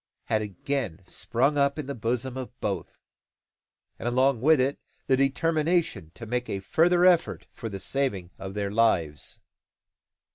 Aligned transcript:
had 0.23 0.41
again 0.41 1.03
sprung 1.05 1.59
up 1.59 1.77
in 1.77 1.85
the 1.85 1.93
bosom 1.93 2.35
of 2.35 2.59
both; 2.59 3.03
and, 3.99 4.07
along 4.07 4.41
with 4.41 4.59
it 4.59 4.79
the 5.05 5.15
determination 5.15 6.09
to 6.15 6.25
make 6.25 6.49
a 6.49 6.59
further 6.59 7.05
effort 7.05 7.45
for 7.51 7.69
the 7.69 7.79
saving 7.79 8.31
of 8.39 8.55
their 8.55 8.71
lives. 8.71 9.39